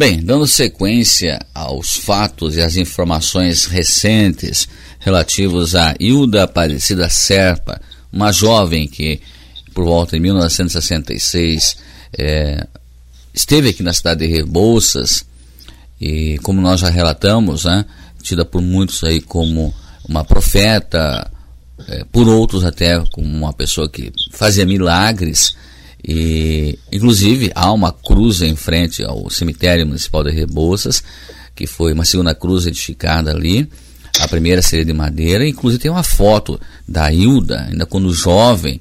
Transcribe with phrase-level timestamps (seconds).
[0.00, 4.66] Bem, dando sequência aos fatos e às informações recentes
[4.98, 7.78] relativos a Hilda Aparecida Serpa,
[8.10, 9.20] uma jovem que,
[9.74, 11.76] por volta de 1966,
[12.16, 12.66] é,
[13.34, 15.22] esteve aqui na cidade de Rebouças
[16.00, 17.84] e, como nós já relatamos, né,
[18.22, 19.74] tida por muitos aí como
[20.08, 21.30] uma profeta,
[21.88, 25.54] é, por outros até como uma pessoa que fazia milagres.
[26.06, 31.02] E, inclusive, há uma cruz em frente ao cemitério municipal de Rebouças,
[31.54, 33.68] que foi uma segunda cruz edificada ali.
[34.18, 38.80] A primeira seria de madeira, inclusive tem uma foto da Hilda, ainda quando jovem,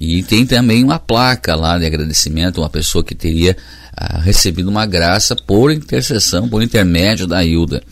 [0.00, 3.56] e tem também uma placa lá de agradecimento, uma pessoa que teria
[3.96, 7.82] ah, recebido uma graça por intercessão, por intermédio da Hilda.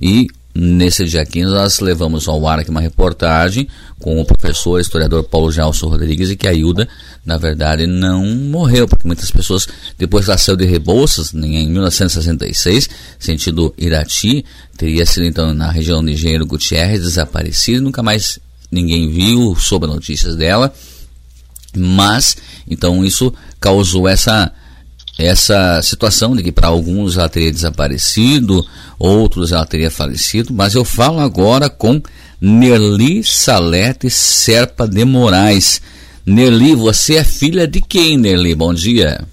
[0.00, 3.66] E Nesse dia 15, nós levamos ao ar aqui uma reportagem
[3.98, 6.88] com o professor historiador Paulo Gelson Rodrigues e que a Hilda,
[7.26, 9.66] na verdade, não morreu, porque muitas pessoas,
[9.98, 14.44] depois ela saiu de Rebouças, em 1966, sentido Irati,
[14.78, 18.38] teria sido então na região de Engenheiro Gutierrez, desaparecida, nunca mais
[18.70, 20.72] ninguém viu, soube notícias dela,
[21.76, 22.36] mas,
[22.70, 24.52] então isso causou essa
[25.18, 28.66] essa situação de que para alguns ela teria desaparecido,
[28.98, 32.02] outros ela teria falecido, mas eu falo agora com
[32.40, 35.80] Nerli Salete Serpa de Moraes.
[36.26, 38.54] Nerli, você é filha de quem, Nerli?
[38.54, 39.24] Bom dia.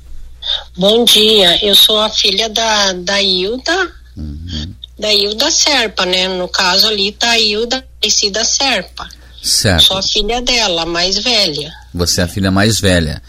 [0.77, 4.73] Bom dia, eu sou a filha da, da Hilda, uhum.
[4.97, 6.27] da Hilda Serpa, né?
[6.27, 9.07] No caso ali tá a Hilda Aparecida Serpa.
[9.41, 9.85] Certo.
[9.85, 11.73] Sou a filha dela, mais velha.
[11.93, 13.21] Você é a filha mais velha.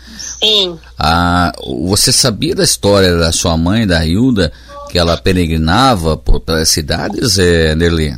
[0.43, 0.79] Sim.
[0.99, 4.53] Ah, você sabia da história da sua mãe, da Hilda,
[4.91, 8.15] que ela peregrinava por pelas cidades, é, Nerli?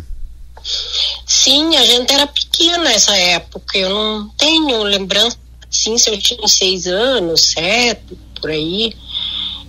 [1.24, 3.78] Sim, a gente era pequena nessa época.
[3.78, 5.36] Eu não tenho lembrança,
[5.70, 8.92] sim, se eu tinha seis anos, sete, por aí.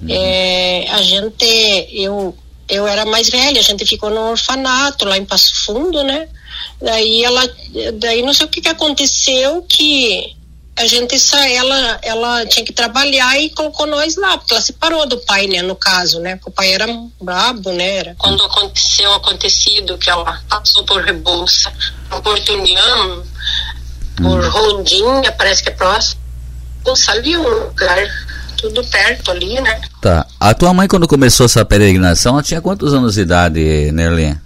[0.02, 0.08] Uhum.
[0.10, 1.46] É, a gente,
[1.92, 2.36] eu,
[2.68, 6.28] eu era mais velha, a gente ficou no orfanato lá em Passo Fundo, né?
[6.82, 7.42] Daí ela,
[7.96, 10.36] daí não sei o que, que aconteceu que
[10.78, 15.18] a gente ela ela tinha que trabalhar e colocou nós lá porque ela separou do
[15.20, 16.86] pai né no caso né porque o pai era
[17.22, 18.16] brabo né era.
[18.18, 21.72] quando aconteceu o acontecido que ela passou por Rebouça
[22.22, 23.24] por Tunião
[24.18, 24.50] por hum.
[24.50, 26.20] Rondinha parece que é próximo
[27.08, 28.06] ali um lugar
[28.58, 32.94] tudo perto ali né tá a tua mãe quando começou essa peregrinação ela tinha quantos
[32.94, 34.38] anos de idade Nerlin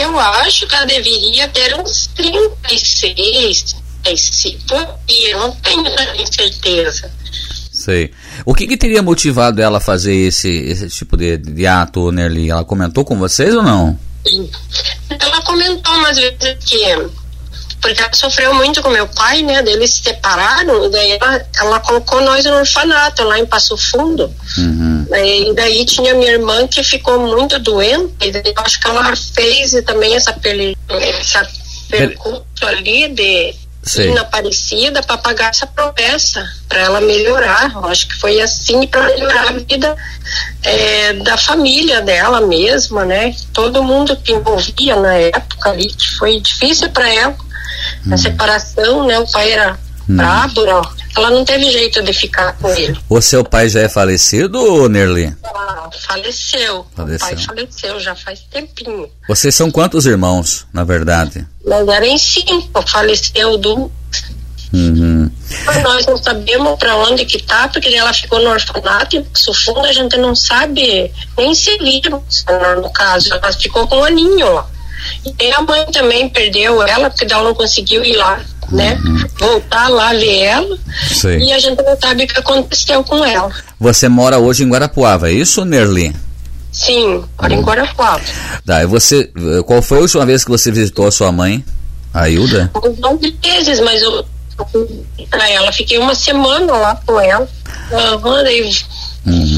[0.00, 4.58] eu acho que ela deveria ter uns 36 esse
[5.30, 5.84] eu não tenho
[6.32, 7.10] certeza.
[7.70, 8.12] Sei.
[8.44, 12.50] O que, que, teria motivado ela a fazer esse, esse tipo de, de ato, Nerli?
[12.50, 13.98] Ela comentou com vocês ou não?
[14.26, 14.50] Sim.
[15.08, 16.84] Ela comentou umas vezes que
[17.82, 19.58] porque ela sofreu muito com meu pai, né?
[19.66, 24.32] Eles se separaram, daí ela, ela colocou nós no orfanato lá em Passo Fundo.
[24.56, 25.06] Uhum.
[25.12, 29.14] E daí tinha minha irmã que ficou muito doente, e daí eu acho que ela
[29.16, 30.34] fez também essa,
[31.20, 31.48] essa
[31.90, 33.54] percurso ali de
[33.84, 34.16] Sim.
[34.16, 37.72] Aparecida para pagar essa promessa, para ela melhorar.
[37.74, 39.96] Eu acho que foi assim para melhorar a vida
[40.62, 43.34] é, da família dela mesma, né?
[43.52, 47.36] Todo mundo que envolvia na época ali, que foi difícil para ela.
[48.06, 48.14] Hum.
[48.14, 49.18] A separação, né?
[49.18, 50.16] O pai era hum.
[50.16, 50.82] brabo, não.
[51.16, 52.98] ela não teve jeito de ficar com ele.
[53.08, 55.34] O seu pai já é falecido, Nerli?
[55.44, 56.86] Ah, faleceu.
[56.94, 57.28] faleceu.
[57.28, 59.08] O pai faleceu já faz tempinho.
[59.28, 61.46] Vocês são quantos irmãos, na verdade?
[61.64, 63.90] Nós eram cinco, faleceu do.
[64.72, 65.30] Uhum.
[65.82, 69.80] Nós não sabemos para onde que tá, porque ela ficou no orfanato e no fundo
[69.80, 72.22] a gente não sabe nem se viram,
[72.80, 73.34] no caso.
[73.34, 74.66] Ela ficou com um aninho lá.
[75.24, 78.40] E a mãe também perdeu ela, porque ela não conseguiu ir lá,
[78.70, 78.98] né?
[79.04, 79.24] Uhum.
[79.38, 80.78] Voltar lá ver ela.
[81.08, 81.38] Sim.
[81.38, 83.50] E a gente não sabe o que aconteceu com ela.
[83.78, 86.14] Você mora hoje em Guarapuava, é isso, Nerli?
[86.70, 87.62] Sim, moro em uhum.
[87.62, 88.22] Guarapuava.
[88.64, 89.30] Tá, e você,
[89.66, 91.64] qual foi a última vez que você visitou a sua mãe,
[92.14, 92.70] a Hilda?
[92.98, 94.24] Não vezes, mas eu,
[95.30, 97.48] pra ela, fiquei uma semana lá com ela.
[97.90, 98.70] Uhum, daí.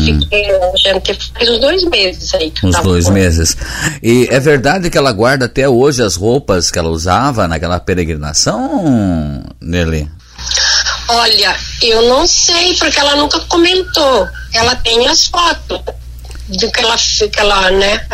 [0.05, 2.53] Fiquei, a gente faz uns dois meses aí.
[2.63, 3.57] Uns dois meses.
[4.03, 9.43] E é verdade que ela guarda até hoje as roupas que ela usava naquela peregrinação,
[9.61, 10.11] Nelly?
[11.09, 14.29] Olha, eu não sei, porque ela nunca comentou.
[14.53, 15.81] Ela tem as fotos
[16.49, 18.07] do que ela, que ela né,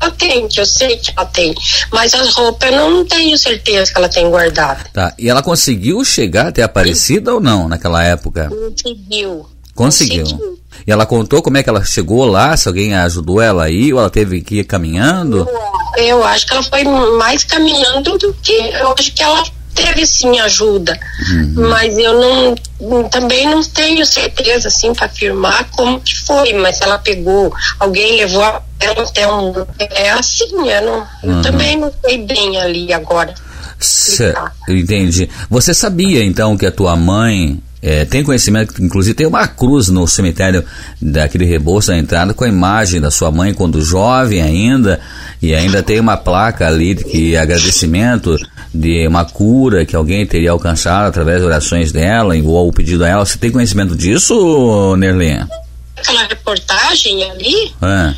[0.00, 1.54] ela tem, que eu sei que ela tem,
[1.92, 4.84] mas as roupas eu não tenho certeza que ela tem guardado.
[4.92, 7.34] Tá, e ela conseguiu chegar até Aparecida Sim.
[7.34, 8.48] ou não naquela época?
[8.48, 9.46] Conseguiu.
[9.80, 10.58] Conseguiu.
[10.86, 13.98] E ela contou como é que ela chegou lá, se alguém ajudou ela aí, ou
[13.98, 15.48] ela teve que ir caminhando?
[15.96, 16.84] Eu acho que ela foi
[17.16, 18.52] mais caminhando do que.
[18.52, 19.42] Eu acho que ela
[19.74, 20.98] teve sim ajuda,
[21.30, 21.68] uhum.
[21.70, 26.98] mas eu não também não tenho certeza assim para afirmar como que foi, mas ela
[26.98, 28.42] pegou, alguém levou
[28.80, 31.36] ela até um é assim, eu, não, uhum.
[31.36, 33.32] eu também não sei bem ali agora.
[33.78, 34.34] Cê,
[34.68, 35.30] entendi.
[35.48, 39.88] Você sabia então que a tua mãe é, tem conhecimento que, inclusive, tem uma cruz
[39.88, 40.64] no cemitério
[41.00, 45.00] daquele Rebouças na entrada com a imagem da sua mãe quando jovem ainda,
[45.40, 48.36] e ainda tem uma placa ali de que agradecimento
[48.72, 53.08] de uma cura que alguém teria alcançado através de orações dela, ou o pedido a
[53.08, 53.24] ela.
[53.24, 55.48] Você tem conhecimento disso, Nerlinha?
[55.96, 58.14] Aquela reportagem ali, é.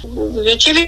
[0.51, 0.87] eu tive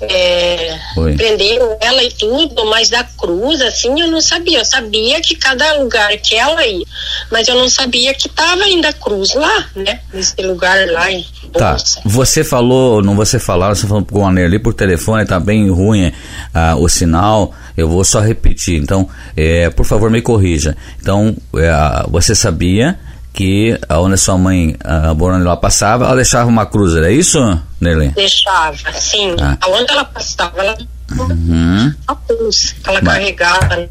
[0.00, 0.78] é,
[1.16, 4.58] prenderam ela e tudo, mas da cruz, assim, eu não sabia.
[4.58, 6.84] Eu sabia que cada lugar que ela ia,
[7.30, 10.00] mas eu não sabia que tava ainda a cruz lá, né?
[10.12, 14.58] Nesse lugar lá em Tá, você falou, não você falar, você falou com a ali
[14.58, 16.12] por telefone, tá bem ruim
[16.52, 20.76] ah, o sinal, eu vou só repetir, então, é, por favor me corrija.
[21.00, 22.98] Então, é, você sabia
[23.34, 28.10] que onde sua mãe, a lá passava, ela deixava uma cruz, era isso, Nerlin?
[28.10, 29.34] Deixava, sim.
[29.40, 29.58] Ah.
[29.60, 30.78] Aonde ela passava, ela
[31.18, 31.92] uhum.
[32.06, 33.14] a cruz, ela mas...
[33.14, 33.90] carregava,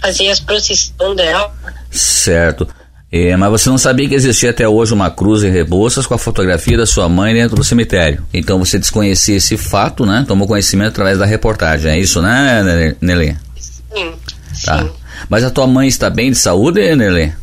[0.00, 1.52] fazia as procissões dela.
[1.90, 2.66] Certo.
[3.12, 6.18] É, mas você não sabia que existia até hoje uma cruz em Rebouças com a
[6.18, 8.24] fotografia da sua mãe dentro do cemitério.
[8.32, 10.24] Então você desconhecia esse fato, né?
[10.26, 11.92] Tomou conhecimento através da reportagem.
[11.92, 13.36] É isso, né, Nelly?
[13.58, 14.14] Sim.
[14.64, 14.78] Tá.
[14.78, 14.90] Sim.
[15.28, 17.41] Mas a tua mãe está bem de saúde, Nelly?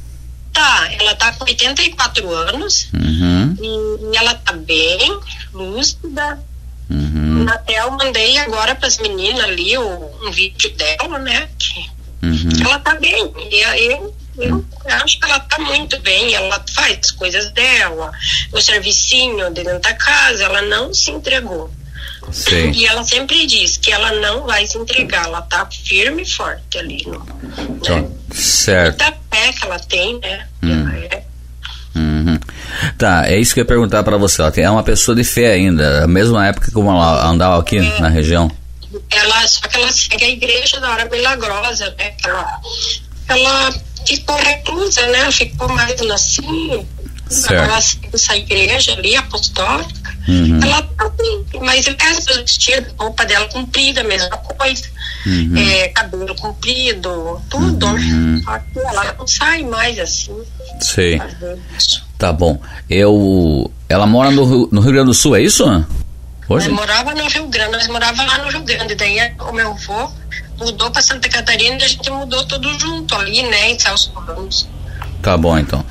[0.59, 3.55] Tá, ela tá com 84 anos uhum.
[4.11, 5.17] e ela tá bem,
[5.53, 6.37] lúcida.
[6.89, 7.45] Uhum.
[7.47, 11.47] Até eu mandei agora para as meninas ali o, um vídeo dela, né?
[11.57, 11.89] Que
[12.21, 12.49] uhum.
[12.65, 13.33] ela tá bem.
[13.49, 16.33] E eu, eu, eu acho que ela tá muito bem.
[16.33, 18.11] Ela faz as coisas dela,
[18.51, 21.71] o servicinho dentro da casa, ela não se entregou.
[22.31, 22.71] Sim.
[22.71, 26.77] E ela sempre diz que ela não vai se entregar, ela tá firme e forte
[26.77, 27.03] ali.
[27.05, 27.25] No,
[27.69, 28.09] então, né?
[28.31, 29.03] Certo.
[29.03, 30.47] Muita fé que ela tem, né?
[30.63, 30.89] Hum.
[30.89, 31.23] É.
[31.95, 32.39] Uhum.
[32.97, 34.41] Tá, é isso que eu ia perguntar para você.
[34.41, 37.99] Ela é uma pessoa de fé ainda, mesma época como ela andava aqui é.
[37.99, 38.49] na região.
[39.09, 42.13] Ela, só que ela segue a igreja da hora milagrosa, né?
[42.25, 42.61] Ela,
[43.27, 43.73] ela
[44.05, 45.31] ficou reclusa, né?
[45.31, 46.87] Ficou mais assim.
[47.29, 47.63] Certo.
[47.63, 49.98] Ela segue essa igreja ali, apostólica.
[50.29, 50.59] Uhum.
[50.61, 54.83] Ela tá assim, mas o resto do vestido, roupa dela comprida, mesma coisa.
[55.25, 55.57] Uhum.
[55.57, 58.41] É, cabelo comprido, tudo, uhum.
[58.75, 60.35] Ela não sai mais assim.
[60.79, 61.19] Sei.
[62.17, 62.61] Tá bom.
[62.89, 63.71] Eu.
[63.87, 65.65] Ela mora no, no Rio Grande do Sul, é isso?
[66.47, 66.67] Hoje?
[66.67, 68.95] Eu morava no Rio Grande, nós morava lá no Rio Grande.
[68.95, 70.11] Daí o meu avô
[70.57, 74.67] mudou para Santa Catarina e a gente mudou tudo junto ali, né, em Celso Ramos.
[75.21, 75.85] Tá bom, então.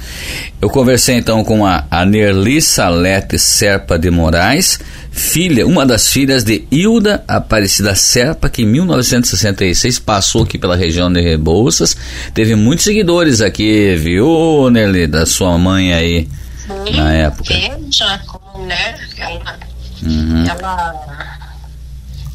[0.60, 4.80] Eu conversei então com a, a Nerli Salete Serpa de Moraes,
[5.12, 11.12] filha, uma das filhas de Hilda Aparecida Serpa, que em 1966 passou aqui pela região
[11.12, 11.96] de Rebouças.
[12.32, 16.28] Teve muitos seguidores aqui, viu, Nerli, da sua mãe aí,
[16.66, 17.54] Sim, na época.
[17.90, 19.58] Já, como, né, ela,
[20.02, 20.44] uhum.
[20.46, 21.38] ela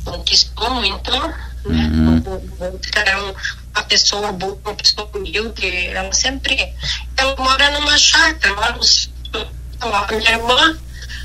[0.06, 1.34] conquistou muito, né,
[1.66, 2.18] uhum.
[2.18, 3.36] Então,
[3.76, 6.74] uma pessoa boa, uma pessoa humilde, ela sempre,
[7.18, 10.78] ela mora numa chácara, lá no, minha irmã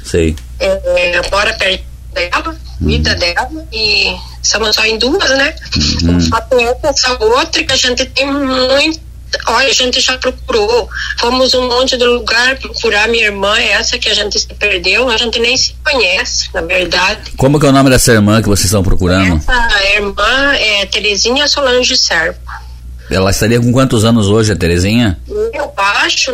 [0.04, 0.34] Sei.
[0.58, 1.84] É, mora perto
[2.14, 3.18] dela, cuida uhum.
[3.18, 5.54] dela, e somos só em duas, né?
[6.02, 6.20] Uhum.
[6.20, 9.07] Só tem essa outra que a gente tem muito
[9.46, 10.88] Olha, a gente já procurou,
[11.18, 15.16] fomos um monte de lugar procurar minha irmã, essa que a gente se perdeu, a
[15.16, 17.32] gente nem se conhece, na verdade.
[17.36, 19.36] Como que é o nome dessa irmã que vocês estão procurando?
[19.36, 22.68] Essa irmã é Terezinha Solange Serpa.
[23.10, 25.18] Ela estaria com quantos anos hoje, a Terezinha?
[25.28, 26.30] Eu acho,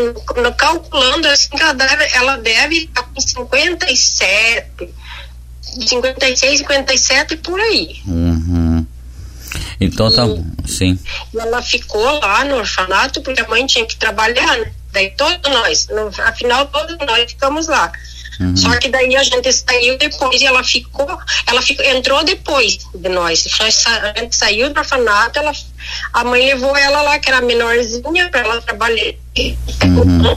[0.57, 4.89] calculando assim, ela deve, ela deve estar com 57,
[5.87, 7.97] 56, 57 por aí.
[8.07, 8.64] Uhum.
[9.81, 10.99] Então tá bom, sim.
[11.33, 14.73] E ela ficou lá no orfanato porque a mãe tinha que trabalhar, né?
[14.93, 17.91] Daí todos nós, no, afinal todos nós ficamos lá.
[18.41, 18.57] Uhum.
[18.57, 21.07] Só que daí a gente saiu depois e ela ficou,
[21.47, 23.47] ela ficou, entrou depois de nós.
[23.61, 25.53] A gente saiu do orfanato, ela,
[26.13, 29.15] a mãe levou ela lá, que era menorzinha, para ela trabalhar.
[29.37, 30.37] Uhum.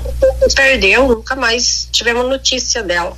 [0.56, 3.16] Perdeu, nunca mais tivemos notícia dela.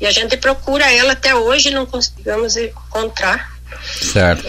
[0.00, 3.51] E a gente procura ela até hoje, não conseguimos encontrar.
[3.82, 4.44] Certo.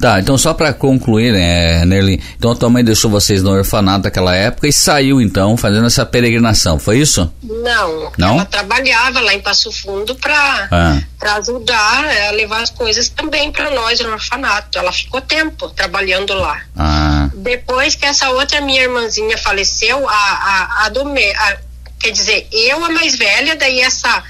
[0.00, 4.04] Tá, então só para concluir, né, Nerlin, então a tua mãe deixou vocês no orfanato
[4.04, 7.32] naquela época e saiu então fazendo essa peregrinação, foi isso?
[7.42, 8.34] Não, Não?
[8.34, 11.36] ela trabalhava lá em Passo Fundo para ah.
[11.36, 14.78] ajudar a levar as coisas também para nós no orfanato.
[14.78, 16.60] Ela ficou tempo trabalhando lá.
[16.76, 17.28] Ah.
[17.34, 21.56] Depois que essa outra minha irmãzinha faleceu, a, a, a do me, a,
[21.98, 24.22] quer dizer, eu a mais velha, daí essa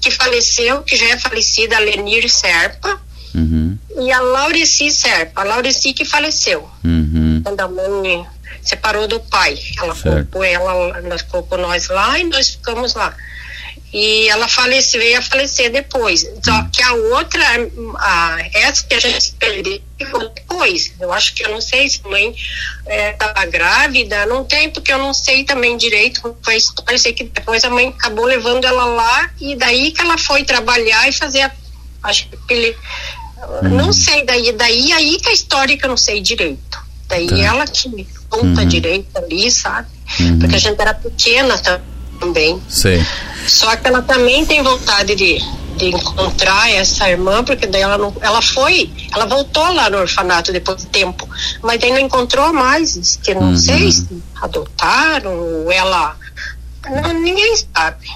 [0.00, 3.00] que faleceu, que já é falecida, a Lenir Serpa,
[3.34, 3.78] Uhum.
[3.98, 6.68] E a Laureci Serpa, a Laureci que faleceu.
[6.84, 7.10] Uhum.
[7.14, 7.42] uhum.
[7.42, 8.26] quando a mãe
[8.62, 9.58] separou do pai.
[9.78, 13.14] Ela colocou ela, nós colocou nós lá e nós ficamos lá.
[13.92, 16.20] E ela faleceu, veio a falecer depois.
[16.44, 16.70] Só hum.
[16.72, 17.42] que a outra,
[17.98, 19.80] a, essa que a gente perdeu
[20.32, 20.92] depois.
[21.00, 22.32] Eu acho que eu não sei se a mãe
[22.86, 26.36] estava é, grávida, não tem, porque eu não sei também direito.
[26.40, 26.58] Foi
[26.88, 30.44] eu sei que depois a mãe acabou levando ela lá e daí que ela foi
[30.44, 31.50] trabalhar e fazer a,
[32.04, 32.76] acho que
[33.62, 33.76] ele, hum.
[33.76, 36.78] não sei daí, daí aí que a história que eu não sei direito.
[37.08, 37.38] Daí tá.
[37.38, 38.68] ela que conta uhum.
[38.68, 39.88] direito ali, sabe?
[40.20, 40.38] Uhum.
[40.38, 41.58] Porque a gente era pequena
[42.20, 42.62] também.
[42.68, 43.04] Sim.
[43.46, 45.38] Só que ela também tem vontade de,
[45.76, 50.52] de encontrar essa irmã, porque daí ela não, ela foi, ela voltou lá no orfanato
[50.52, 51.28] depois de tempo,
[51.62, 53.56] mas daí não encontrou mais, que não uhum.
[53.56, 56.16] sei se adotaram ou ela,
[56.88, 58.06] não, ninguém sabe.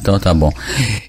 [0.00, 0.50] Então tá bom.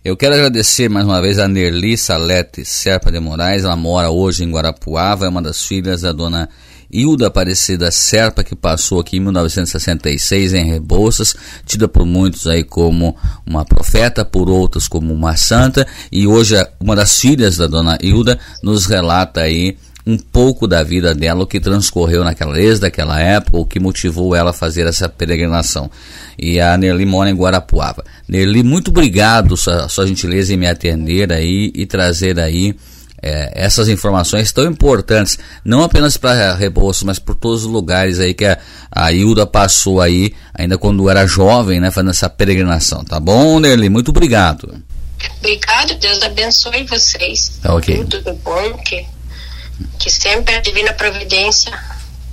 [0.03, 3.63] Eu quero agradecer mais uma vez a Nerli Salete Serpa de Moraes.
[3.63, 6.49] Ela mora hoje em Guarapuava, é uma das filhas da dona
[6.91, 13.15] Hilda Aparecida Serpa, que passou aqui em 1966 em Rebouças, tida por muitos aí como
[13.45, 18.39] uma profeta, por outros como uma santa, e hoje uma das filhas da dona Hilda
[18.63, 19.77] nos relata aí
[20.09, 24.35] um pouco da vida dela, o que transcorreu naquela desde daquela época, o que motivou
[24.35, 25.89] ela a fazer essa peregrinação.
[26.37, 28.03] E a Nerli mora em Guarapuava.
[28.27, 32.75] Nerli, muito obrigado sua, sua gentileza em me atender aí e trazer aí
[33.21, 38.33] é, essas informações tão importantes, não apenas para Rebouças, mas por todos os lugares aí
[38.33, 38.57] que a,
[38.91, 43.03] a Hilda passou aí, ainda quando era jovem, né, fazendo essa peregrinação.
[43.03, 43.89] Tá bom, Nerli?
[43.89, 44.81] Muito obrigado.
[45.37, 47.59] Obrigado, Deus abençoe vocês.
[47.61, 48.05] Tá ok.
[48.05, 49.05] Tudo bom, que,
[49.97, 51.77] que sempre a divina providência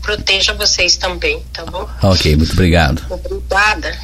[0.02, 1.88] proteja vocês também, tá bom?
[2.02, 3.02] Ok, muito obrigado.
[3.10, 3.98] Obrigada.